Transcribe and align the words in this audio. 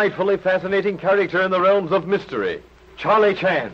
delightfully 0.00 0.38
fascinating 0.38 0.96
character 0.96 1.42
in 1.42 1.50
the 1.50 1.60
realms 1.60 1.92
of 1.92 2.08
mystery, 2.08 2.62
Charlie 2.96 3.34
Chan. 3.34 3.70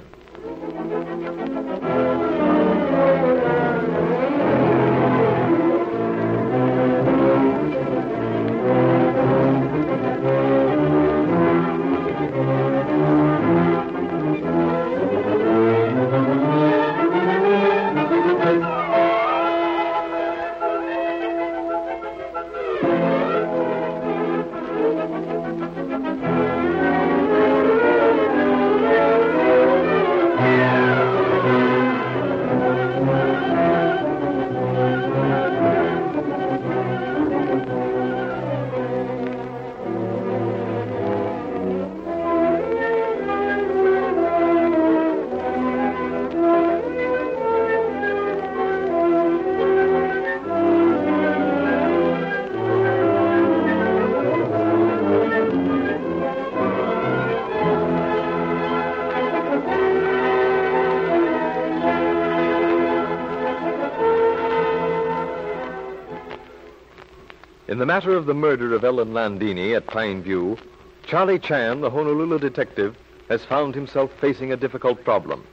In 67.76 67.80
the 67.80 67.84
matter 67.84 68.16
of 68.16 68.24
the 68.24 68.32
murder 68.32 68.74
of 68.74 68.84
Ellen 68.84 69.12
Landini 69.12 69.76
at 69.76 69.86
Pine 69.86 70.22
View, 70.22 70.56
Charlie 71.04 71.38
Chan, 71.38 71.82
the 71.82 71.90
Honolulu 71.90 72.38
detective, 72.38 72.96
has 73.28 73.44
found 73.44 73.74
himself 73.74 74.10
facing 74.18 74.50
a 74.50 74.56
difficult 74.56 75.04
problem. 75.04 75.44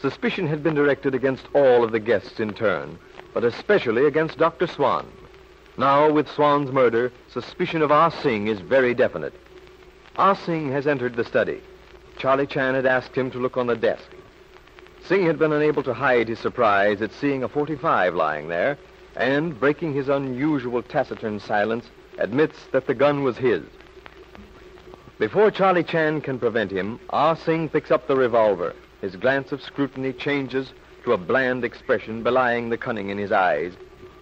Suspicion 0.00 0.46
had 0.46 0.62
been 0.62 0.76
directed 0.76 1.12
against 1.12 1.48
all 1.52 1.82
of 1.82 1.90
the 1.90 1.98
guests 1.98 2.38
in 2.38 2.54
turn, 2.54 3.00
but 3.32 3.42
especially 3.42 4.06
against 4.06 4.38
Dr. 4.38 4.68
Swan. 4.68 5.10
Now, 5.76 6.08
with 6.08 6.30
Swan's 6.30 6.70
murder, 6.70 7.10
suspicion 7.28 7.82
of 7.82 7.90
Ah 7.90 8.10
Sing 8.10 8.46
is 8.46 8.60
very 8.60 8.94
definite. 8.94 9.34
Ah 10.14 10.34
Sing 10.34 10.70
has 10.70 10.86
entered 10.86 11.16
the 11.16 11.24
study. 11.24 11.60
Charlie 12.16 12.46
Chan 12.46 12.76
had 12.76 12.86
asked 12.86 13.16
him 13.16 13.32
to 13.32 13.40
look 13.40 13.56
on 13.56 13.66
the 13.66 13.74
desk. 13.74 14.08
Sing 15.02 15.26
had 15.26 15.40
been 15.40 15.52
unable 15.52 15.82
to 15.82 15.94
hide 15.94 16.28
his 16.28 16.38
surprise 16.38 17.02
at 17.02 17.10
seeing 17.10 17.42
a 17.42 17.48
45 17.48 18.14
lying 18.14 18.46
there, 18.46 18.78
and, 19.16 19.58
breaking 19.58 19.94
his 19.94 20.08
unusual 20.08 20.82
taciturn 20.82 21.40
silence, 21.40 21.86
admits 22.18 22.56
that 22.72 22.86
the 22.86 22.94
gun 22.94 23.22
was 23.22 23.36
his. 23.36 23.62
Before 25.18 25.50
Charlie 25.50 25.84
Chan 25.84 26.22
can 26.22 26.38
prevent 26.38 26.70
him, 26.70 26.98
Ah 27.10 27.34
Sing 27.34 27.68
picks 27.68 27.90
up 27.90 28.06
the 28.08 28.16
revolver. 28.16 28.74
His 29.00 29.16
glance 29.16 29.52
of 29.52 29.62
scrutiny 29.62 30.12
changes 30.12 30.72
to 31.04 31.12
a 31.12 31.18
bland 31.18 31.64
expression 31.64 32.22
belying 32.22 32.70
the 32.70 32.78
cunning 32.78 33.10
in 33.10 33.18
his 33.18 33.30
eyes, 33.30 33.74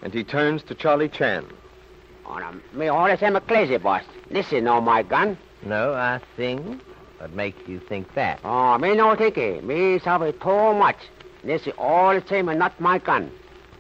and 0.02 0.12
he 0.12 0.24
turns 0.24 0.62
to 0.64 0.74
Charlie 0.74 1.08
Chan. 1.08 1.46
Ora, 2.26 2.54
me 2.72 2.90
orders 2.90 3.20
him 3.20 3.36
a 3.36 3.40
crazy, 3.40 3.76
boss. 3.76 4.04
This 4.30 4.52
is 4.52 4.62
no 4.62 4.80
my 4.80 5.02
gun. 5.02 5.38
No, 5.62 5.94
I 5.94 6.20
think. 6.36 6.82
What 7.18 7.32
makes 7.32 7.68
you 7.68 7.78
think 7.78 8.12
that? 8.14 8.40
Oh, 8.44 8.76
me 8.78 8.94
no 8.94 9.14
take 9.14 9.38
it. 9.38 9.64
Me 9.64 9.98
sabe 9.98 10.32
too 10.40 10.74
much. 10.74 10.96
This 11.44 11.66
is 11.66 11.72
all 11.78 12.14
the 12.14 12.26
same 12.26 12.48
and 12.48 12.58
not 12.58 12.78
my 12.80 12.98
gun. 12.98 13.30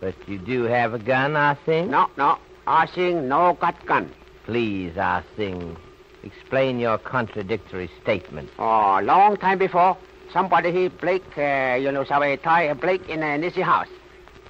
But 0.02 0.16
you 0.28 0.36
do 0.36 0.64
have 0.64 0.94
a 0.94 0.98
gun, 0.98 1.36
I 1.36 1.54
think? 1.54 1.88
No, 1.88 2.10
no. 2.16 2.36
I 2.66 2.86
sing 2.86 3.28
no 3.28 3.56
got 3.60 3.86
gun. 3.86 4.10
Please, 4.44 4.98
I 4.98 5.22
think. 5.36 5.78
Explain 6.24 6.80
your 6.80 6.98
contradictory 6.98 7.88
statement. 8.02 8.50
Oh, 8.58 9.00
long 9.00 9.36
time 9.36 9.58
before, 9.58 9.96
somebody 10.32 10.72
he 10.72 10.88
Blake, 10.88 11.38
uh, 11.38 11.78
you 11.80 11.92
know, 11.92 12.02
sabe 12.02 12.42
tie 12.42 12.62
a 12.62 12.74
Blake 12.74 13.08
in 13.08 13.22
a 13.22 13.38
Nissy 13.38 13.62
house. 13.62 13.86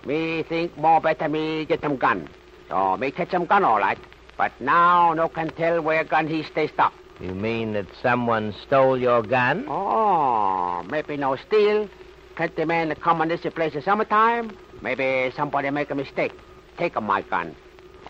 Me 0.07 0.43
think 0.43 0.77
more 0.79 1.03
better 1.03 1.29
me 1.29 1.67
get 1.67 1.83
some 1.83 1.99
gun. 1.99 2.31
So 2.71 2.97
me 2.97 3.11
catch 3.11 3.31
some 3.31 3.45
gun 3.45 3.63
all 3.63 3.79
right. 3.79 3.99
But 4.39 4.59
now 4.59 5.13
no 5.13 5.29
can 5.29 5.51
tell 5.51 5.83
where 5.83 6.03
gun 6.03 6.29
he 6.29 6.45
stay 6.45 6.69
stuck. 6.69 6.95
You 7.21 7.35
mean 7.35 7.75
that 7.75 7.87
someone 8.03 8.55
stole 8.67 8.99
your 8.99 9.23
gun? 9.23 9.67
Oh, 9.69 10.83
maybe 10.91 11.19
no 11.19 11.37
steal. 11.37 11.91
Catch 12.37 12.55
the 12.55 12.65
man 12.65 12.95
come 12.95 13.21
on 13.21 13.29
this 13.29 13.43
place 13.55 13.75
in 13.75 13.83
summertime. 13.83 14.57
Maybe 14.83 15.33
somebody 15.37 15.71
make 15.71 15.91
a 15.91 15.95
mistake. 15.95 16.33
Take 16.77 17.01
my 17.01 17.23
gun. 17.23 17.55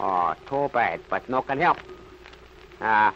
Oh, 0.00 0.34
too 0.48 0.70
bad, 0.72 1.00
but 1.10 1.28
no 1.28 1.42
can 1.42 1.60
help. 1.60 1.78
Ah, 2.80 3.10
uh, 3.10 3.12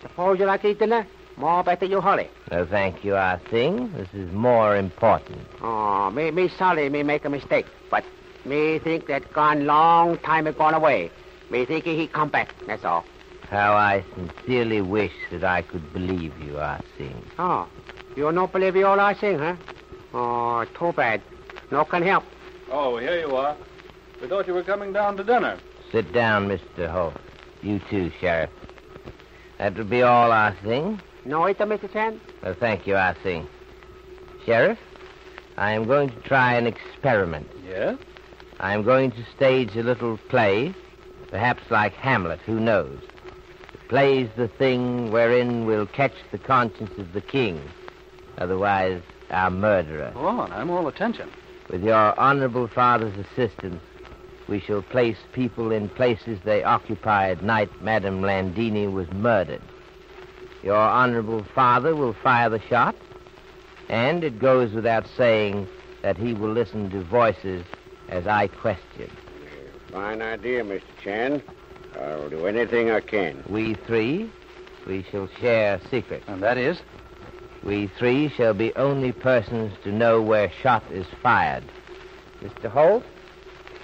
suppose 0.00 0.38
you 0.38 0.46
like 0.46 0.64
eat 0.64 0.78
dinner? 0.78 1.06
More 1.36 1.62
better 1.62 1.84
you 1.84 2.00
hurry. 2.00 2.28
No, 2.50 2.64
thank 2.64 3.04
you, 3.04 3.16
I 3.16 3.38
think. 3.50 3.94
This 3.94 4.08
is 4.14 4.32
more 4.32 4.76
important. 4.76 5.38
Oh, 5.60 6.10
me, 6.10 6.30
me 6.30 6.48
sorry 6.48 6.88
me 6.88 7.02
make 7.02 7.24
a 7.24 7.30
mistake, 7.30 7.66
but 7.90 8.04
me 8.44 8.78
think 8.78 9.06
that 9.08 9.32
gone 9.32 9.66
long 9.66 10.16
time 10.18 10.46
it 10.46 10.56
gone 10.56 10.74
away. 10.74 11.10
Me 11.50 11.66
think 11.66 11.84
he 11.84 12.06
come 12.06 12.30
back, 12.30 12.54
that's 12.66 12.84
all. 12.84 13.04
How 13.50 13.74
I 13.74 14.02
sincerely 14.14 14.80
wish 14.80 15.12
that 15.30 15.44
I 15.44 15.62
could 15.62 15.92
believe 15.92 16.32
you, 16.40 16.58
think. 16.96 17.16
Oh, 17.38 17.68
you 18.16 18.32
not 18.32 18.52
believe 18.52 18.76
you 18.76 18.86
all 18.86 18.98
I 18.98 19.12
sing, 19.14 19.38
huh? 19.38 19.56
Oh, 20.14 20.64
too 20.78 20.92
bad. 20.92 21.20
No 21.70 21.84
can 21.84 22.02
help. 22.02 22.24
Oh, 22.70 22.96
here 22.96 23.20
you 23.20 23.34
are. 23.36 23.56
We 24.20 24.28
thought 24.28 24.46
you 24.46 24.54
were 24.54 24.62
coming 24.62 24.92
down 24.92 25.16
to 25.16 25.24
dinner. 25.24 25.58
Sit 25.92 26.12
down, 26.12 26.48
Mr. 26.48 26.88
Holt. 26.88 27.14
You 27.62 27.80
too, 27.90 28.10
Sheriff. 28.20 28.50
That 29.58 29.76
will 29.76 29.84
be 29.84 30.02
all, 30.02 30.32
I 30.32 30.54
think. 30.62 31.00
No, 31.24 31.44
it, 31.46 31.58
Mr. 31.58 31.90
Chan? 31.92 32.20
Well, 32.42 32.54
thank 32.58 32.86
you, 32.86 32.96
I 32.96 33.14
think. 33.22 33.48
Sheriff, 34.44 34.78
I 35.56 35.72
am 35.72 35.86
going 35.86 36.10
to 36.10 36.20
try 36.20 36.54
an 36.54 36.66
experiment. 36.66 37.48
Yes? 37.66 37.98
I 38.60 38.74
am 38.74 38.82
going 38.82 39.10
to 39.12 39.24
stage 39.36 39.76
a 39.76 39.82
little 39.82 40.18
play, 40.28 40.74
perhaps 41.30 41.62
like 41.70 41.94
Hamlet, 41.94 42.40
who 42.40 42.60
knows. 42.60 42.98
The 43.72 43.78
play's 43.88 44.28
the 44.36 44.48
thing 44.48 45.10
wherein 45.10 45.66
we'll 45.66 45.86
catch 45.86 46.14
the 46.30 46.38
conscience 46.38 46.96
of 46.98 47.12
the 47.12 47.20
king, 47.20 47.60
otherwise 48.38 49.02
our 49.30 49.50
murderer. 49.50 50.12
Oh, 50.14 50.20
Go 50.22 50.28
on, 50.28 50.52
I'm 50.52 50.70
all 50.70 50.88
attention. 50.88 51.30
With 51.70 51.82
your 51.82 52.18
honorable 52.18 52.68
father's 52.68 53.16
assistance, 53.16 53.80
we 54.48 54.60
shall 54.60 54.82
place 54.82 55.16
people 55.32 55.72
in 55.72 55.88
places 55.88 56.38
they 56.44 56.62
occupied 56.62 57.42
night 57.42 57.70
Madame 57.82 58.20
Landini 58.20 58.92
was 58.92 59.10
murdered. 59.12 59.62
Your 60.62 60.76
honorable 60.76 61.44
father 61.54 61.96
will 61.96 62.12
fire 62.12 62.50
the 62.50 62.60
shot, 62.60 62.94
and 63.88 64.22
it 64.22 64.38
goes 64.38 64.72
without 64.72 65.06
saying 65.16 65.66
that 66.02 66.16
he 66.16 66.34
will 66.34 66.52
listen 66.52 66.90
to 66.90 67.02
voices 67.02 67.64
as 68.08 68.26
I 68.26 68.48
question. 68.48 69.10
Fine 69.90 70.22
idea, 70.22 70.62
Mr. 70.64 70.82
Chan. 71.02 71.42
I'll 71.98 72.28
do 72.28 72.46
anything 72.46 72.90
I 72.90 73.00
can. 73.00 73.42
We 73.48 73.74
three, 73.74 74.30
we 74.86 75.04
shall 75.10 75.28
share 75.40 75.76
a 75.76 75.88
secret. 75.88 76.22
And 76.26 76.42
that 76.42 76.58
is? 76.58 76.78
We 77.64 77.86
three 77.98 78.28
shall 78.28 78.52
be 78.52 78.74
only 78.76 79.12
persons 79.12 79.72
to 79.84 79.92
know 79.92 80.20
where 80.20 80.50
shot 80.62 80.84
is 80.92 81.06
fired. 81.22 81.64
Mr. 82.42 82.68
Holt, 82.70 83.04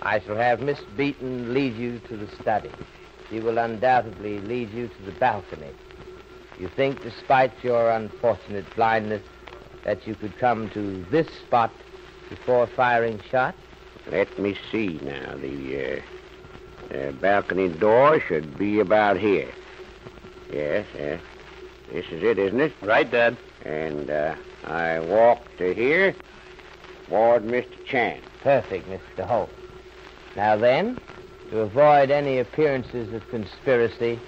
I 0.03 0.21
shall 0.21 0.37
have 0.37 0.61
Miss 0.61 0.81
Beaton 0.97 1.55
lead 1.55 1.77
you 1.77 1.99
to 2.09 2.17
the 2.17 2.29
study. 2.43 2.71
She 3.31 3.41
will 3.41 3.57
undoubtedly 3.57 4.41
lead 4.41 4.71
you 4.73 4.89
to 4.89 5.03
the 5.05 5.13
balcony. 5.13 5.71
You 6.59 6.69
think, 6.69 7.03
despite 7.03 7.53
your 7.65 7.91
unfortunate 7.91 8.67
blindness, 8.77 9.23
that 9.85 10.07
you 10.07 10.15
could 10.15 10.37
come 10.37 10.69
to 10.71 11.03
this 11.11 11.27
spot 11.47 11.73
before 12.29 12.67
firing 12.67 13.19
shot? 13.31 13.55
Let 14.11 14.39
me 14.39 14.59
see 14.71 15.01
now. 15.03 15.37
The 15.37 16.03
uh, 16.93 16.95
uh, 16.95 17.13
balcony 17.13 17.69
door 17.69 18.21
should 18.21 18.59
be 18.59 18.81
about 18.81 19.17
here. 19.17 19.51
Yes, 20.53 20.85
yes. 20.95 21.21
This 21.93 22.07
is 22.07 22.23
it, 22.23 22.39
isn't 22.39 22.61
it? 22.61 22.73
Right, 22.83 23.11
Dad. 23.11 23.37
And 23.65 24.11
uh, 24.11 24.37
I 24.65 25.01
walk 25.01 25.41
to 25.59 25.75
here 25.75 26.15
toward 27.09 27.43
Mr. 27.43 27.85
Chan. 27.85 28.21
Perfect, 28.43 28.89
Mr. 28.89 29.27
Holt. 29.27 29.51
Now 30.37 30.57
then, 30.57 30.99
to 31.51 31.61
avoid 31.61 32.11
any 32.11 32.39
appearances 32.39 33.13
of 33.13 33.29
conspiracy, 33.29 34.21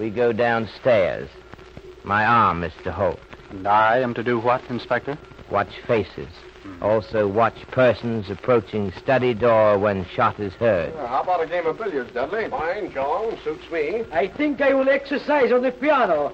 we 0.00 0.10
go 0.10 0.32
downstairs. 0.32 1.28
My 2.02 2.26
arm, 2.26 2.60
Mr. 2.60 2.90
Holt. 2.90 3.20
And 3.50 3.66
I 3.68 3.98
am 3.98 4.12
to 4.14 4.24
do 4.24 4.40
what, 4.40 4.62
Inspector? 4.68 5.16
Watch 5.50 5.70
faces. 5.86 6.28
Also, 6.82 7.28
watch 7.28 7.54
persons 7.70 8.28
approaching 8.28 8.92
study 9.00 9.32
door 9.32 9.78
when 9.78 10.04
shot 10.04 10.40
is 10.40 10.52
heard. 10.54 10.92
how 10.96 11.22
about 11.22 11.40
a 11.40 11.46
game 11.46 11.64
of 11.64 11.78
billiards, 11.78 12.12
Dudley? 12.12 12.48
Fine, 12.50 12.92
John. 12.92 13.38
Suits 13.44 13.70
me. 13.70 14.02
I 14.12 14.26
think 14.26 14.60
I 14.60 14.74
will 14.74 14.88
exercise 14.88 15.52
on 15.52 15.62
the 15.62 15.70
piano. 15.70 16.32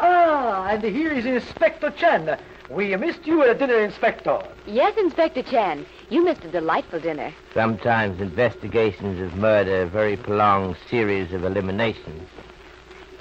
Ah, 0.00 0.68
and 0.68 0.82
here 0.82 1.12
is 1.12 1.26
Inspector 1.26 1.90
Chan. 1.92 2.38
We 2.70 2.94
missed 2.96 3.26
you 3.26 3.42
at 3.42 3.58
dinner, 3.58 3.80
Inspector. 3.80 4.42
Yes, 4.66 4.96
Inspector 4.96 5.42
Chan. 5.44 5.86
You 6.08 6.24
missed 6.24 6.44
a 6.44 6.48
delightful 6.48 7.00
dinner. 7.00 7.32
Sometimes 7.52 8.20
investigations 8.20 9.20
of 9.20 9.36
murder 9.36 9.80
are 9.80 9.82
a 9.82 9.86
very 9.86 10.16
prolonged 10.16 10.76
series 10.88 11.32
of 11.32 11.44
eliminations. 11.44 12.28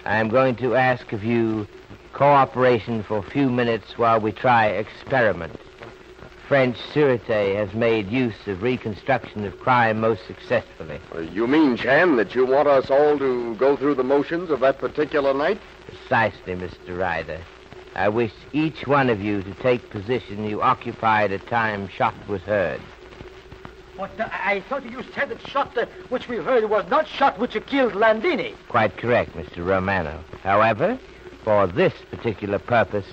I 0.05 0.17
am 0.17 0.29
going 0.29 0.55
to 0.57 0.75
ask 0.75 1.11
of 1.13 1.23
you 1.23 1.67
cooperation 2.13 3.03
for 3.03 3.17
a 3.17 3.29
few 3.31 3.49
minutes 3.49 3.97
while 3.97 4.19
we 4.19 4.31
try 4.31 4.67
experiment. 4.67 5.59
French 6.47 6.77
Sûreté 6.93 7.55
has 7.55 7.73
made 7.73 8.09
use 8.09 8.47
of 8.47 8.61
reconstruction 8.61 9.45
of 9.45 9.59
crime 9.59 9.99
most 9.99 10.25
successfully. 10.27 10.99
You 11.33 11.45
mean, 11.45 11.75
Chan, 11.75 12.15
that 12.17 12.35
you 12.35 12.45
want 12.45 12.69
us 12.69 12.89
all 12.89 13.17
to 13.17 13.55
go 13.55 13.75
through 13.75 13.95
the 13.95 14.03
motions 14.03 14.49
of 14.49 14.61
that 14.61 14.77
particular 14.77 15.33
night? 15.33 15.59
Precisely, 15.87 16.55
Mr. 16.55 16.97
Ryder. 16.97 17.39
I 17.95 18.09
wish 18.09 18.31
each 18.53 18.85
one 18.85 19.09
of 19.09 19.21
you 19.21 19.41
to 19.41 19.53
take 19.55 19.89
position 19.89 20.47
you 20.47 20.61
occupied 20.61 21.31
at 21.31 21.47
time 21.47 21.87
shot 21.87 22.13
was 22.27 22.41
heard. 22.41 22.79
But 23.97 24.11
uh, 24.19 24.29
I 24.31 24.63
thought 24.69 24.83
you 24.89 25.01
said 25.15 25.29
that 25.29 25.41
shot 25.47 25.75
uh, 25.75 25.87
which 26.09 26.27
we 26.27 26.37
heard 26.37 26.69
was 26.69 26.87
not 26.89 27.07
shot 27.07 27.39
which 27.39 27.57
killed 27.65 27.93
Landini. 27.93 28.53
Quite 28.69 28.97
correct, 28.97 29.31
Mr. 29.31 29.65
Romano. 29.65 30.23
However, 30.43 30.99
for 31.43 31.65
this 31.65 31.93
particular 32.11 32.59
purpose, 32.59 33.07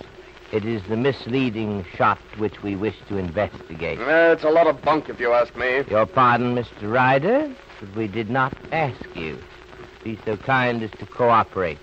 it 0.53 0.67
is 0.67 0.83
the 0.89 0.97
misleading 0.97 1.87
shot 1.97 2.19
which 2.37 2.63
we 2.63 2.77
wish 2.77 2.97
to 3.09 3.17
investigate. 3.17 3.99
It's 4.01 4.45
a 4.45 4.51
lot 4.51 4.67
of 4.67 4.83
bunk, 4.83 5.09
if 5.09 5.19
you 5.19 5.33
ask 5.33 5.57
me. 5.57 5.83
Your 5.89 6.05
pardon, 6.05 6.55
Mr. 6.55 6.93
Ryder, 6.93 7.55
but 7.81 7.97
we 7.97 8.07
did 8.07 8.29
not 8.29 8.55
ask 8.71 9.17
you. 9.17 9.39
Be 10.03 10.19
so 10.27 10.37
kind 10.37 10.83
as 10.83 10.91
to 10.99 11.07
cooperate. 11.07 11.79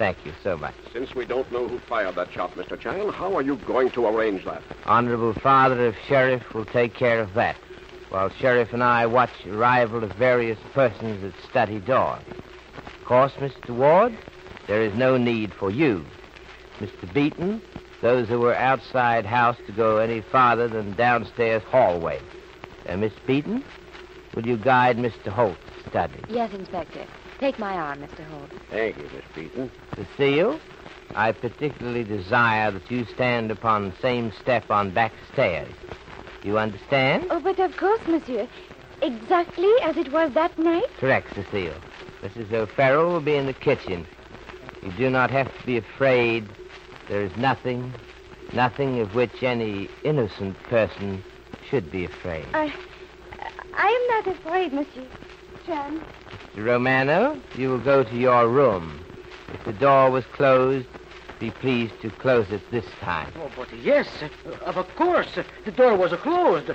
Thank 0.00 0.24
you 0.24 0.32
so 0.42 0.56
much. 0.56 0.72
Since 0.94 1.14
we 1.14 1.26
don't 1.26 1.52
know 1.52 1.68
who 1.68 1.78
fired 1.80 2.14
that 2.14 2.32
shot, 2.32 2.54
Mr. 2.54 2.80
Chan, 2.80 3.06
how 3.10 3.36
are 3.36 3.42
you 3.42 3.56
going 3.56 3.90
to 3.90 4.06
arrange 4.06 4.46
that? 4.46 4.62
Honorable 4.86 5.34
Father 5.34 5.88
of 5.88 5.94
Sheriff 6.08 6.54
will 6.54 6.64
take 6.64 6.94
care 6.94 7.20
of 7.20 7.34
that, 7.34 7.54
while 8.08 8.30
Sheriff 8.30 8.72
and 8.72 8.82
I 8.82 9.04
watch 9.04 9.28
arrival 9.46 10.02
of 10.02 10.10
various 10.12 10.58
persons 10.72 11.22
at 11.22 11.38
study 11.50 11.80
door. 11.80 12.18
Of 12.78 13.04
course, 13.04 13.32
Mr. 13.32 13.76
Ward, 13.76 14.16
there 14.66 14.80
is 14.80 14.94
no 14.94 15.18
need 15.18 15.52
for 15.52 15.70
you. 15.70 16.06
Mr. 16.78 17.12
Beaton, 17.12 17.60
those 18.00 18.26
who 18.26 18.40
were 18.40 18.54
outside 18.54 19.26
house 19.26 19.58
to 19.66 19.72
go 19.72 19.98
any 19.98 20.22
farther 20.22 20.66
than 20.66 20.94
downstairs 20.94 21.62
hallway. 21.64 22.22
Uh, 22.88 22.96
Miss 22.96 23.12
Beaton, 23.26 23.62
will 24.34 24.46
you 24.46 24.56
guide 24.56 24.96
Mr. 24.96 25.26
Holt 25.26 25.58
to 25.76 25.90
study? 25.90 26.24
Yes, 26.30 26.54
Inspector. 26.54 27.04
Take 27.40 27.58
my 27.58 27.74
arm, 27.74 28.00
Mr. 28.00 28.22
Holt. 28.26 28.50
Thank 28.68 28.98
you, 28.98 29.04
Miss 29.14 29.24
Beaton. 29.34 29.70
Cecile, 29.96 30.60
I 31.14 31.32
particularly 31.32 32.04
desire 32.04 32.70
that 32.70 32.90
you 32.90 33.06
stand 33.06 33.50
upon 33.50 33.88
the 33.88 33.96
same 34.02 34.30
step 34.42 34.70
on 34.70 34.90
back 34.90 35.12
stairs. 35.32 35.72
You 36.42 36.58
understand? 36.58 37.28
Oh, 37.30 37.40
but 37.40 37.58
of 37.58 37.74
course, 37.78 38.00
monsieur. 38.06 38.46
Exactly 39.00 39.72
as 39.82 39.96
it 39.96 40.12
was 40.12 40.34
that 40.34 40.58
night? 40.58 40.84
Correct, 40.98 41.28
Cecile. 41.34 41.80
Mrs. 42.22 42.52
O'Farrell 42.52 43.10
will 43.10 43.22
be 43.22 43.36
in 43.36 43.46
the 43.46 43.54
kitchen. 43.54 44.06
You 44.82 44.92
do 44.92 45.08
not 45.08 45.30
have 45.30 45.46
to 45.46 45.66
be 45.66 45.78
afraid. 45.78 46.46
There 47.08 47.22
is 47.22 47.34
nothing, 47.38 47.94
nothing 48.52 49.00
of 49.00 49.14
which 49.14 49.42
any 49.42 49.88
innocent 50.04 50.62
person 50.64 51.24
should 51.70 51.90
be 51.90 52.04
afraid. 52.04 52.44
I, 52.52 52.70
I 53.74 53.86
am 53.88 54.26
not 54.26 54.36
afraid, 54.36 54.74
monsieur. 54.74 55.06
Chan. 55.70 56.02
Romano, 56.56 57.40
you 57.56 57.68
will 57.68 57.78
go 57.78 58.02
to 58.02 58.16
your 58.16 58.48
room. 58.48 59.04
If 59.54 59.64
the 59.64 59.72
door 59.72 60.10
was 60.10 60.24
closed, 60.32 60.88
be 61.38 61.52
pleased 61.52 61.94
to 62.02 62.10
close 62.10 62.50
it 62.50 62.60
this 62.72 62.86
time. 63.00 63.32
Oh, 63.36 63.48
but 63.56 63.68
yes, 63.78 64.08
of 64.62 64.96
course. 64.96 65.28
The 65.64 65.70
door 65.70 65.96
was 65.96 66.12
closed. 66.14 66.72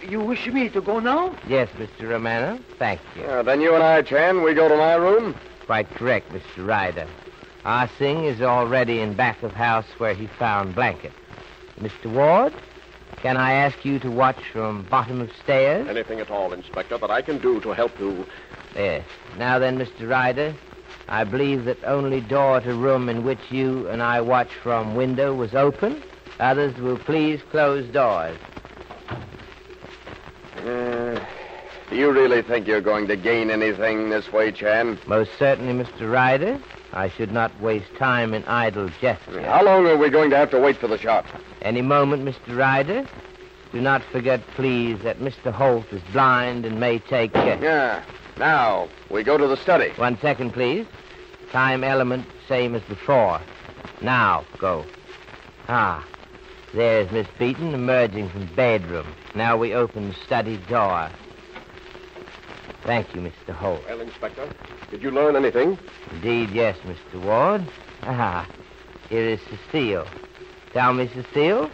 You 0.00 0.20
wish 0.20 0.46
me 0.46 0.68
to 0.68 0.80
go 0.80 1.00
now? 1.00 1.34
Yes, 1.48 1.68
Mr. 1.70 2.08
Romano, 2.08 2.60
thank 2.78 3.00
you. 3.16 3.24
Uh, 3.24 3.42
then 3.42 3.60
you 3.60 3.74
and 3.74 3.82
I, 3.82 4.02
Chan, 4.02 4.40
we 4.40 4.54
go 4.54 4.68
to 4.68 4.76
my 4.76 4.94
room. 4.94 5.34
Quite 5.66 5.90
correct, 5.90 6.30
Mr. 6.30 6.64
Ryder. 6.64 7.08
Ah 7.64 7.90
Sing 7.98 8.26
is 8.26 8.40
already 8.42 9.00
in 9.00 9.14
back 9.14 9.42
of 9.42 9.54
house 9.54 9.86
where 9.98 10.14
he 10.14 10.28
found 10.28 10.76
blanket. 10.76 11.12
Mr. 11.80 12.06
Ward, 12.06 12.54
can 13.16 13.36
I 13.36 13.52
ask 13.52 13.84
you 13.84 13.98
to 14.00 14.10
watch 14.10 14.38
from 14.52 14.84
bottom 14.84 15.20
of 15.20 15.30
stairs? 15.42 15.88
Anything 15.88 16.20
at 16.20 16.30
all, 16.30 16.52
Inspector, 16.52 16.96
that 16.96 17.10
I 17.10 17.22
can 17.22 17.38
do 17.38 17.60
to 17.60 17.70
help 17.70 17.98
you. 17.98 18.26
Yes. 18.74 19.04
Now 19.38 19.58
then, 19.58 19.78
Mr. 19.78 20.08
Ryder, 20.08 20.54
I 21.08 21.24
believe 21.24 21.64
that 21.64 21.82
only 21.84 22.20
door 22.20 22.60
to 22.60 22.74
room 22.74 23.08
in 23.08 23.24
which 23.24 23.38
you 23.50 23.88
and 23.88 24.02
I 24.02 24.20
watch 24.20 24.52
from 24.62 24.94
window 24.94 25.34
was 25.34 25.54
open. 25.54 26.02
Others 26.40 26.76
will 26.78 26.98
please 26.98 27.40
close 27.50 27.86
doors. 27.92 28.36
Uh, 30.58 31.18
do 31.88 31.96
you 31.96 32.10
really 32.10 32.42
think 32.42 32.66
you're 32.66 32.80
going 32.80 33.06
to 33.06 33.16
gain 33.16 33.50
anything 33.50 34.10
this 34.10 34.32
way, 34.32 34.50
Chan? 34.50 34.98
Most 35.06 35.30
certainly, 35.38 35.72
Mr. 35.84 36.10
Ryder. 36.10 36.60
I 36.92 37.08
should 37.08 37.30
not 37.30 37.58
waste 37.60 37.94
time 37.96 38.34
in 38.34 38.44
idle 38.44 38.88
gesture. 39.00 39.42
How 39.42 39.62
long 39.62 39.86
are 39.86 39.96
we 39.96 40.10
going 40.10 40.30
to 40.30 40.36
have 40.36 40.50
to 40.50 40.58
wait 40.58 40.76
for 40.76 40.88
the 40.88 40.98
shot? 40.98 41.26
Any 41.66 41.82
moment, 41.82 42.24
Mr. 42.24 42.56
Ryder. 42.56 43.04
Do 43.72 43.80
not 43.80 44.00
forget, 44.12 44.40
please, 44.54 45.02
that 45.02 45.18
Mr. 45.18 45.50
Holt 45.50 45.92
is 45.92 46.00
blind 46.12 46.64
and 46.64 46.78
may 46.78 47.00
take 47.00 47.32
care. 47.32 47.58
Yeah. 47.60 48.04
Now, 48.38 48.88
we 49.10 49.24
go 49.24 49.36
to 49.36 49.48
the 49.48 49.56
study. 49.56 49.90
One 49.96 50.16
second, 50.20 50.52
please. 50.52 50.86
Time 51.50 51.82
element, 51.82 52.24
same 52.46 52.76
as 52.76 52.82
before. 52.82 53.40
Now, 54.00 54.44
go. 54.58 54.84
Ah, 55.66 56.06
there's 56.72 57.10
Miss 57.10 57.26
Beaton 57.36 57.74
emerging 57.74 58.28
from 58.28 58.46
bedroom. 58.54 59.12
Now 59.34 59.56
we 59.56 59.74
open 59.74 60.14
study 60.24 60.58
door. 60.68 61.10
Thank 62.84 63.12
you, 63.12 63.20
Mr. 63.22 63.52
Holt. 63.52 63.82
Well, 63.88 64.02
Inspector, 64.02 64.48
did 64.92 65.02
you 65.02 65.10
learn 65.10 65.34
anything? 65.34 65.76
Indeed, 66.12 66.50
yes, 66.50 66.78
Mr. 66.86 67.20
Ward. 67.24 67.66
Ah, 68.04 68.48
here 69.08 69.28
is 69.30 69.40
Cecile. 69.50 70.06
Tell 70.76 70.92
me, 70.92 71.08
Cecile, 71.08 71.70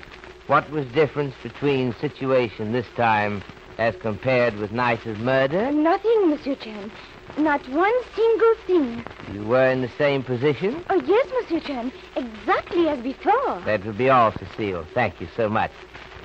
what 0.47 0.71
was 0.71 0.87
difference 0.87 1.35
between 1.42 1.92
situation 1.97 2.71
this 2.71 2.87
time 2.94 3.42
as 3.76 3.97
compared 3.97 4.56
with 4.59 4.71
of 4.71 5.18
murder? 5.18 5.73
Nothing, 5.73 6.30
Monsieur 6.30 6.54
Chan. 6.54 6.88
Not 7.37 7.68
one 7.71 7.92
single 8.14 8.54
thing. 8.64 9.04
You 9.35 9.42
were 9.42 9.66
in 9.66 9.82
the 9.82 9.90
same 9.99 10.23
position? 10.23 10.85
Oh, 10.88 11.02
yes, 11.04 11.26
Monsieur 11.40 11.59
Chan. 11.66 11.92
Exactly 12.14 12.87
as 12.87 13.00
before. 13.00 13.61
That 13.64 13.85
will 13.85 13.92
be 13.92 14.09
all, 14.09 14.32
Cecile. 14.38 14.87
Thank 14.94 15.21
you 15.21 15.26
so 15.37 15.49
much. 15.49 15.73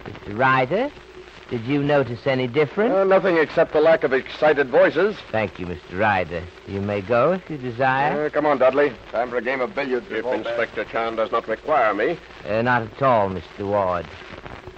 Mr. 0.06 0.38
Ryder, 0.38 0.92
did 1.50 1.66
you 1.66 1.82
notice 1.82 2.28
any 2.28 2.48
difference? 2.48 2.94
Uh, 2.94 3.04
nothing 3.06 3.38
except 3.38 3.72
the 3.72 3.80
lack 3.80 4.04
of 4.04 4.12
excited 4.12 4.70
voices. 4.70 5.16
Thank 5.32 5.60
you, 5.60 5.66
Mr. 5.66 5.98
Ryder. 5.98 6.44
You 6.68 6.82
may 6.82 7.02
go 7.02 7.34
if 7.34 7.50
you 7.50 7.58
desire. 7.58 8.26
Uh, 8.26 8.30
come 8.30 8.46
on, 8.46 8.58
Dudley. 8.58 8.92
Time 9.12 9.30
for 9.30 9.38
a 9.38 9.42
game 9.42 9.62
of 9.62 9.74
billiards. 9.74 10.08
If 10.10 10.26
Inspector 10.26 10.84
Chan 10.86 11.16
does 11.16 11.32
not 11.32 11.48
require 11.48 11.94
me. 11.94 12.18
Uh, 12.46 12.62
not 12.62 12.82
at 12.82 13.02
all, 13.02 13.30
Mr. 13.30 13.66
Ward. 13.66 14.06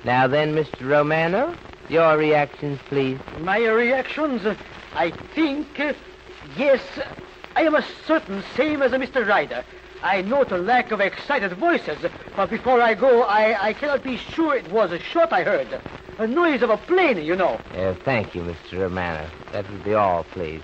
Now 0.05 0.27
then, 0.27 0.53
Mr. 0.53 0.87
Romano, 0.87 1.55
your 1.89 2.17
reactions, 2.17 2.79
please. 2.87 3.19
My 3.39 3.65
reactions, 3.65 4.45
uh, 4.45 4.55
I 4.93 5.11
think, 5.33 5.79
uh, 5.79 5.93
yes, 6.55 6.81
I 7.55 7.63
am 7.63 7.73
a 7.73 7.85
certain 8.05 8.43
same 8.55 8.83
as 8.83 8.93
a 8.93 8.97
Mr. 8.97 9.27
Ryder. 9.27 9.63
I 10.01 10.21
note 10.21 10.51
a 10.51 10.57
lack 10.57 10.91
of 10.91 11.01
excited 11.01 11.51
voices, 11.53 11.97
but 12.35 12.49
before 12.49 12.79
I 12.79 12.93
go, 12.93 13.23
I, 13.23 13.69
I 13.69 13.73
cannot 13.73 14.03
be 14.03 14.15
sure 14.17 14.55
it 14.55 14.71
was 14.71 14.91
a 14.91 14.99
shot 14.99 15.33
I 15.33 15.43
heard. 15.43 15.81
A 16.19 16.27
noise 16.27 16.61
of 16.61 16.69
a 16.69 16.75
plane, 16.75 17.23
you 17.23 17.33
know. 17.33 17.61
Uh, 17.73 17.95
thank 18.03 18.35
you, 18.35 18.41
Mr. 18.41 18.81
Romano. 18.81 19.25
That 19.53 19.69
will 19.71 19.81
be 19.81 19.93
all, 19.93 20.25
please. 20.25 20.61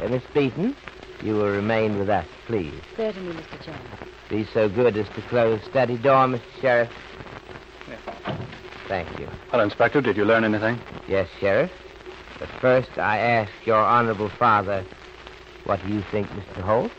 Uh, 0.00 0.08
Miss 0.08 0.24
Beaton, 0.34 0.74
you 1.22 1.34
will 1.34 1.52
remain 1.52 2.00
with 2.00 2.08
us, 2.08 2.26
please. 2.46 2.74
Certainly, 2.96 3.32
Mr. 3.34 3.64
Chan. 3.64 3.80
Be 4.28 4.44
so 4.52 4.68
good 4.68 4.96
as 4.96 5.06
to 5.10 5.22
close 5.28 5.60
study 5.70 5.98
door, 5.98 6.26
Mr. 6.26 6.42
Sheriff. 6.60 6.90
Thank 8.88 9.20
you. 9.20 9.28
Well, 9.52 9.60
Inspector, 9.60 10.00
did 10.00 10.16
you 10.16 10.24
learn 10.24 10.42
anything? 10.42 10.80
Yes, 11.06 11.28
Sheriff. 11.38 11.70
But 12.40 12.48
first, 12.60 12.98
I 12.98 13.18
ask 13.18 13.52
your 13.64 13.78
honorable 13.78 14.30
father, 14.30 14.84
what 15.62 15.80
do 15.86 15.94
you 15.94 16.02
think, 16.10 16.26
Mr. 16.30 16.60
Holt? 16.60 16.90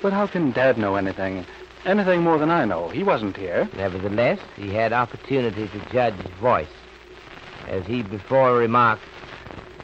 But 0.00 0.14
how 0.14 0.26
can 0.26 0.50
Dad 0.52 0.78
know 0.78 0.94
anything? 0.94 1.44
Anything 1.84 2.22
more 2.22 2.38
than 2.38 2.50
I 2.50 2.64
know. 2.64 2.88
He 2.88 3.02
wasn't 3.02 3.36
here. 3.36 3.68
Nevertheless, 3.76 4.38
he 4.56 4.72
had 4.72 4.94
opportunity 4.94 5.68
to 5.68 5.92
judge 5.92 6.14
his 6.14 6.32
voice. 6.40 6.68
As 7.68 7.84
he 7.86 8.02
before 8.02 8.56
remarked, 8.56 9.02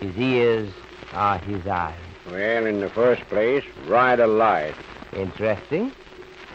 his 0.01 0.17
ears 0.17 0.71
are 1.13 1.39
his 1.39 1.67
eyes. 1.67 1.95
Well, 2.31 2.67
in 2.67 2.81
the 2.81 2.91
first 2.91 3.23
place, 3.23 3.65
Ryder 3.87 4.27
lied. 4.27 4.75
Interesting. 5.15 5.93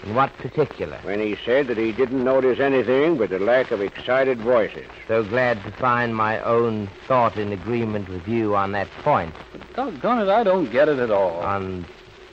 In 0.06 0.14
what 0.14 0.36
particular? 0.38 1.00
when 1.04 1.20
he 1.20 1.36
said 1.46 1.68
that 1.68 1.78
he 1.78 1.92
didn't 1.92 2.24
notice 2.24 2.60
anything 2.60 3.18
but 3.18 3.32
the 3.32 3.40
lack 3.40 3.72
of 3.72 3.82
excited 3.82 4.40
voices. 4.40 4.86
So 5.08 5.24
glad 5.24 5.64
to 5.64 5.72
find 5.72 6.16
my 6.16 6.40
own 6.42 6.90
thought 7.08 7.38
in 7.38 7.52
agreement 7.52 8.10
with 8.10 8.28
you 8.28 8.56
on 8.56 8.72
that 8.74 8.88
point. 9.02 9.34
Doggone 9.76 10.20
it, 10.20 10.30
I 10.30 10.44
don't 10.44 10.72
get 10.72 10.90
it 10.90 11.00
at 11.00 11.10
all. 11.10 11.40
On 11.40 11.86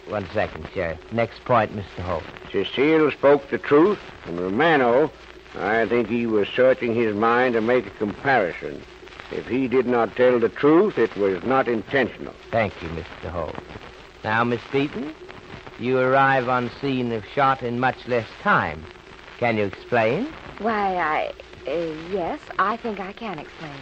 one 0.09 0.29
second, 0.35 0.69
Sheriff. 0.75 0.99
Next 1.13 1.45
point, 1.45 1.75
Mr. 1.75 2.03
Holt. 2.03 2.25
Cecile 2.51 3.11
spoke 3.11 3.49
the 3.49 3.59
truth, 3.59 4.01
and 4.27 4.39
Romano, 4.39 5.11
I 5.59 5.87
think 5.87 6.09
he 6.09 6.27
was 6.27 6.49
searching 6.49 6.95
his 6.95 7.15
mind 7.15 7.55
to 7.55 7.61
make 7.61 7.87
a 7.87 7.91
comparison. 7.91 8.83
If 9.31 9.47
he 9.47 9.69
did 9.69 9.87
not 9.87 10.17
tell 10.17 10.39
the 10.39 10.49
truth, 10.49 10.99
it 10.99 11.15
was 11.17 11.43
not 11.43 11.69
intentional. 11.69 12.35
Thank 12.51 12.81
you, 12.83 12.89
Mr. 12.91 13.31
Holt. 13.31 13.57
Now, 14.25 14.45
Miss 14.45 14.61
Beaton, 14.71 15.15
you 15.79 15.99
arrive 15.99 16.49
on 16.49 16.71
scene 16.81 17.13
of 17.13 17.25
shot 17.27 17.63
in 17.63 17.81
much 17.81 18.07
less 18.07 18.29
time. 18.43 18.85
Can 19.39 19.57
you 19.57 19.65
explain? 19.65 20.33
Why, 20.59 20.97
I. 20.97 21.33
Uh, 21.67 21.95
yes, 22.11 22.41
I 22.59 22.77
think 22.77 23.01
I 23.01 23.13
can 23.13 23.39
explain. 23.39 23.81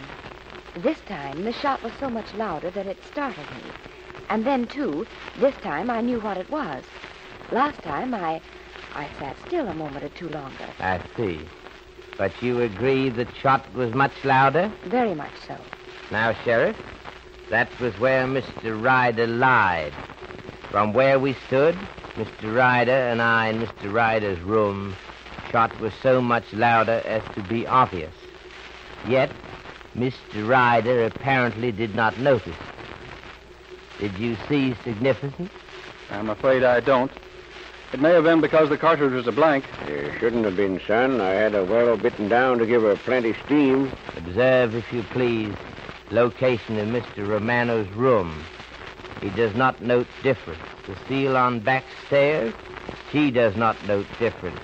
This 0.77 0.99
time, 1.01 1.43
the 1.43 1.53
shot 1.53 1.83
was 1.83 1.93
so 1.99 2.09
much 2.09 2.33
louder 2.33 2.69
that 2.71 2.87
it 2.87 2.97
startled 3.05 3.49
me. 3.51 3.71
And 4.29 4.45
then, 4.45 4.67
too, 4.67 5.05
this 5.39 5.55
time 5.55 5.89
I 5.89 6.01
knew 6.01 6.19
what 6.19 6.37
it 6.37 6.49
was. 6.49 6.83
Last 7.51 7.81
time, 7.81 8.13
I. 8.13 8.41
I 8.93 9.07
sat 9.19 9.37
still 9.47 9.67
a 9.67 9.73
moment 9.73 10.03
or 10.03 10.09
two 10.09 10.29
longer. 10.29 10.67
I 10.79 10.99
see. 11.15 11.39
But 12.21 12.39
you 12.43 12.61
agree 12.61 13.09
the 13.09 13.27
shot 13.41 13.65
was 13.73 13.95
much 13.95 14.11
louder? 14.23 14.71
Very 14.85 15.15
much 15.15 15.31
so. 15.47 15.57
Now, 16.11 16.33
Sheriff, 16.43 16.77
that 17.49 17.67
was 17.79 17.99
where 17.99 18.27
Mr. 18.27 18.79
Ryder 18.79 19.25
lied. 19.25 19.91
From 20.69 20.93
where 20.93 21.17
we 21.17 21.33
stood, 21.47 21.73
Mr. 22.17 22.55
Ryder 22.55 22.91
and 22.91 23.23
I 23.23 23.47
in 23.47 23.59
Mr. 23.59 23.91
Ryder's 23.91 24.39
room, 24.41 24.95
shot 25.49 25.75
was 25.79 25.93
so 26.03 26.21
much 26.21 26.43
louder 26.53 27.01
as 27.05 27.23
to 27.33 27.41
be 27.41 27.65
obvious. 27.65 28.13
Yet, 29.07 29.31
Mr. 29.97 30.47
Ryder 30.47 31.05
apparently 31.05 31.71
did 31.71 31.95
not 31.95 32.19
notice. 32.19 32.61
Did 33.97 34.15
you 34.19 34.37
see 34.47 34.75
significance? 34.83 35.51
I'm 36.11 36.29
afraid 36.29 36.63
I 36.63 36.81
don't. 36.81 37.11
It 37.93 37.99
may 37.99 38.13
have 38.13 38.23
been 38.23 38.39
because 38.39 38.69
the 38.69 38.77
cartridge 38.77 39.11
was 39.11 39.27
a 39.27 39.33
blank. 39.33 39.65
There 39.85 40.17
shouldn't 40.17 40.45
have 40.45 40.55
been, 40.55 40.79
son. 40.87 41.19
I 41.19 41.31
had 41.31 41.53
a 41.53 41.65
well 41.65 41.97
bitten 41.97 42.29
down 42.29 42.57
to 42.59 42.65
give 42.65 42.83
her 42.83 42.95
plenty 42.95 43.33
steam. 43.45 43.91
Observe, 44.15 44.75
if 44.75 44.93
you 44.93 45.03
please, 45.03 45.53
location 46.09 46.79
of 46.79 46.87
Mr. 46.87 47.27
Romano's 47.27 47.89
room. 47.89 48.43
He 49.19 49.29
does 49.29 49.53
not 49.55 49.81
note 49.81 50.07
difference. 50.23 50.61
The 50.87 50.95
seal 51.09 51.35
on 51.35 51.59
back 51.59 51.83
stairs, 52.07 52.53
she 53.11 53.29
does 53.29 53.57
not 53.57 53.75
note 53.85 54.07
difference. 54.19 54.59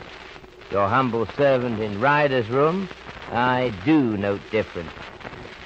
Your 0.71 0.87
humble 0.87 1.25
servant 1.35 1.81
in 1.81 1.99
Ryder's 1.99 2.49
room, 2.49 2.87
I 3.29 3.73
do 3.83 4.15
note 4.15 4.41
difference. 4.51 4.91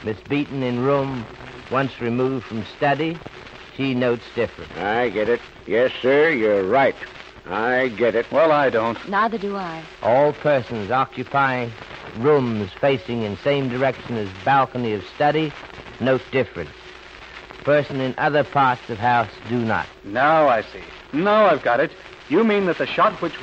Miss 0.03 0.17
Beaton 0.27 0.63
in 0.63 0.83
room 0.83 1.27
once 1.71 2.01
removed 2.01 2.47
from 2.47 2.65
study, 2.75 3.19
she 3.77 3.93
notes 3.93 4.25
difference. 4.33 4.71
I 4.77 5.09
get 5.09 5.29
it. 5.29 5.41
Yes, 5.67 5.91
sir, 6.01 6.31
you're 6.31 6.67
right. 6.67 6.95
I 7.45 7.89
get 7.89 8.15
it. 8.15 8.31
Well, 8.31 8.51
I 8.51 8.69
don't. 8.69 8.97
Neither 9.09 9.37
do 9.37 9.55
I. 9.55 9.83
All 10.01 10.33
persons 10.33 10.91
occupying 10.91 11.71
rooms 12.17 12.71
facing 12.79 13.23
in 13.23 13.37
same 13.37 13.69
direction 13.69 14.17
as 14.17 14.29
balcony 14.43 14.93
of 14.93 15.03
study 15.15 15.51
note 15.99 16.21
difference. 16.31 16.71
Person 17.63 18.01
in 18.01 18.15
other 18.17 18.43
parts 18.43 18.89
of 18.89 18.97
house 18.97 19.29
do 19.49 19.63
not. 19.63 19.85
Now 20.03 20.47
I 20.47 20.61
see. 20.61 20.83
Now 21.13 21.45
I've 21.45 21.63
got 21.63 21.79
it. 21.79 21.91
You 22.29 22.43
mean 22.43 22.65
that 22.65 22.77
the 22.77 22.87
shot 22.87 23.21
which 23.21 23.33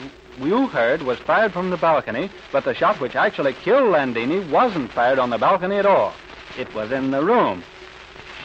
you 0.41 0.67
heard 0.69 1.03
was 1.03 1.19
fired 1.19 1.53
from 1.53 1.71
the 1.71 1.77
balcony, 1.77 2.31
but 2.53 2.65
the 2.65 2.75
shot 2.75 3.01
which 3.01 3.17
actually 3.17 3.53
killed 3.53 3.93
Landini 3.93 4.49
wasn't 4.51 4.91
fired 4.93 5.19
on 5.19 5.31
the 5.31 5.39
balcony 5.39 5.77
at 5.77 5.87
all. 5.87 6.15
It 6.59 6.73
was 6.75 6.91
in 6.91 7.11
the 7.11 7.23
room. 7.23 7.63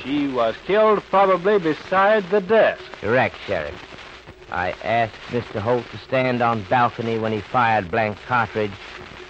She 0.04 0.28
was 0.28 0.56
killed 0.66 1.02
probably 1.10 1.60
beside 1.60 2.30
the 2.30 2.42
desk. 2.42 2.84
Correct, 3.00 3.36
Sheriff. 3.48 3.93
I 4.54 4.76
asked 4.84 5.16
Mr. 5.32 5.60
Holt 5.60 5.90
to 5.92 5.98
stand 5.98 6.44
on 6.44 6.62
balcony 6.70 7.18
when 7.18 7.32
he 7.32 7.42
fired 7.42 7.90
blank 7.90 8.18
cartridge 8.28 8.72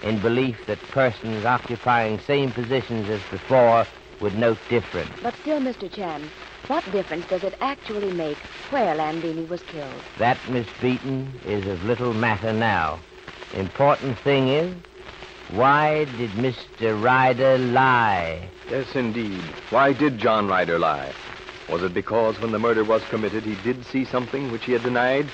in 0.02 0.20
belief 0.20 0.58
that 0.66 0.78
persons 0.90 1.46
occupying 1.46 2.20
same 2.20 2.52
positions 2.52 3.08
as 3.08 3.22
before 3.30 3.86
would 4.20 4.34
note 4.38 4.58
difference. 4.68 5.10
But 5.22 5.34
still, 5.40 5.60
Mr. 5.60 5.90
Chan, 5.90 6.30
what 6.66 6.90
difference 6.92 7.26
does 7.30 7.42
it 7.42 7.54
actually 7.62 8.10
make 8.10 8.36
where 8.68 8.94
Landini 8.94 9.48
was 9.48 9.62
killed? 9.62 10.02
That, 10.18 10.46
Miss 10.50 10.66
Beaton, 10.82 11.32
is 11.46 11.66
of 11.66 11.82
little 11.84 12.12
matter 12.12 12.52
now. 12.52 13.00
Important 13.54 14.18
thing 14.20 14.48
is, 14.48 14.74
why 15.48 16.04
did 16.04 16.32
Mr. 16.32 17.00
Ryder 17.00 17.56
lie? 17.58 18.48
Yes, 18.70 18.94
indeed. 18.94 19.42
Why 19.70 19.94
did 19.94 20.18
John 20.18 20.48
Ryder 20.48 20.78
lie? 20.78 21.12
Was 21.68 21.82
it 21.82 21.94
because 21.94 22.40
when 22.40 22.52
the 22.52 22.58
murder 22.58 22.84
was 22.84 23.02
committed 23.04 23.44
he 23.44 23.56
did 23.62 23.84
see 23.86 24.04
something 24.04 24.50
which 24.50 24.64
he 24.64 24.72
had 24.72 24.82
denied? 24.82 25.26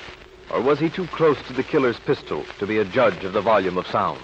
Or 0.49 0.61
was 0.61 0.79
he 0.79 0.89
too 0.89 1.07
close 1.07 1.41
to 1.47 1.53
the 1.53 1.63
killer's 1.63 1.99
pistol 1.99 2.45
to 2.59 2.67
be 2.67 2.79
a 2.79 2.85
judge 2.85 3.23
of 3.23 3.33
the 3.33 3.41
volume 3.41 3.77
of 3.77 3.87
sound? 3.87 4.21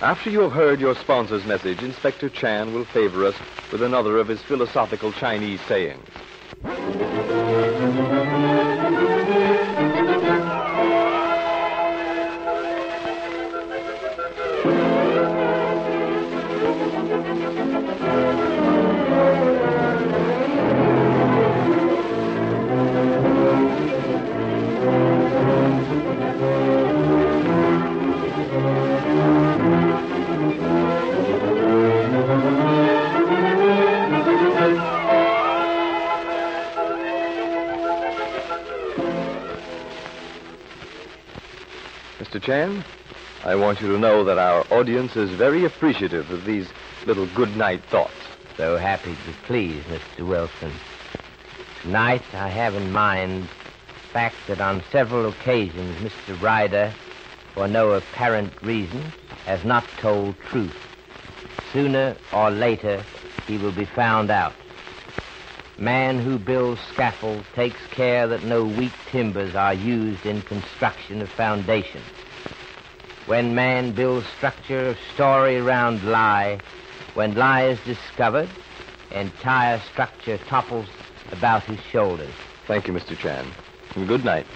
After 0.00 0.28
you 0.28 0.40
have 0.40 0.52
heard 0.52 0.80
your 0.80 0.94
sponsor's 0.94 1.44
message, 1.44 1.82
Inspector 1.82 2.28
Chan 2.30 2.72
will 2.74 2.84
favor 2.86 3.24
us 3.24 3.36
with 3.72 3.82
another 3.82 4.18
of 4.18 4.28
his 4.28 4.42
philosophical 4.42 5.12
Chinese 5.12 5.60
sayings. 5.68 7.43
Chan, 42.44 42.84
I 43.42 43.54
want 43.54 43.80
you 43.80 43.88
to 43.88 43.98
know 43.98 44.22
that 44.24 44.36
our 44.36 44.66
audience 44.70 45.16
is 45.16 45.30
very 45.30 45.64
appreciative 45.64 46.30
of 46.30 46.44
these 46.44 46.68
little 47.06 47.26
good 47.34 47.56
night 47.56 47.82
thoughts. 47.84 48.12
So 48.58 48.76
happy 48.76 49.14
to 49.14 49.32
please, 49.46 49.82
Mr. 49.84 50.28
Wilson. 50.28 50.70
Tonight, 51.80 52.22
I 52.34 52.50
have 52.50 52.74
in 52.74 52.92
mind 52.92 53.44
the 53.44 54.08
fact 54.12 54.36
that 54.48 54.60
on 54.60 54.82
several 54.92 55.26
occasions, 55.26 55.96
Mr. 56.02 56.38
Ryder, 56.38 56.92
for 57.54 57.66
no 57.66 57.92
apparent 57.92 58.52
reason, 58.62 59.00
has 59.46 59.64
not 59.64 59.84
told 59.98 60.38
truth. 60.50 60.76
Sooner 61.72 62.14
or 62.30 62.50
later, 62.50 63.02
he 63.46 63.56
will 63.56 63.72
be 63.72 63.86
found 63.86 64.30
out. 64.30 64.52
Man 65.78 66.18
who 66.18 66.38
builds 66.38 66.80
scaffolds 66.92 67.46
takes 67.54 67.80
care 67.90 68.28
that 68.28 68.44
no 68.44 68.66
weak 68.66 68.92
timbers 69.10 69.54
are 69.54 69.72
used 69.72 70.26
in 70.26 70.42
construction 70.42 71.22
of 71.22 71.30
foundations. 71.30 72.04
When 73.26 73.54
man 73.54 73.92
builds 73.92 74.26
structure 74.36 74.88
of 74.88 74.98
story 75.14 75.56
around 75.56 76.04
lie, 76.04 76.60
when 77.14 77.34
lie 77.34 77.64
is 77.64 77.78
discovered, 77.86 78.50
entire 79.12 79.80
structure 79.92 80.36
topples 80.46 80.88
about 81.32 81.62
his 81.62 81.80
shoulders. 81.90 82.34
Thank 82.66 82.86
you, 82.86 82.92
Mr. 82.92 83.16
Chan. 83.16 83.46
And 83.96 84.06
good 84.06 84.26
night. 84.26 84.46